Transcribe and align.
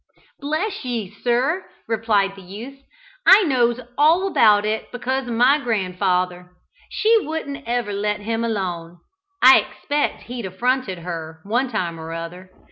"Bless 0.39 0.83
ye, 0.83 1.11
sir," 1.11 1.63
replied 1.87 2.35
the 2.35 2.41
youth, 2.41 2.81
"I 3.27 3.43
knows 3.43 3.79
all 3.99 4.25
about 4.27 4.65
it 4.65 4.91
because 4.91 5.27
o' 5.27 5.31
my 5.31 5.59
grandfather. 5.59 6.49
She 6.89 7.19
wouldn't 7.19 7.67
never 7.67 7.93
let 7.93 8.19
him 8.21 8.43
alone. 8.43 8.97
I 9.43 9.59
expect 9.59 10.21
he'd 10.23 10.47
affronted 10.47 10.97
her, 10.97 11.39
one 11.43 11.69
time 11.69 11.99
or 11.99 12.13
other. 12.13 12.49